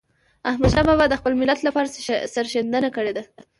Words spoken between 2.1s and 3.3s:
سرښندنه کړې ده.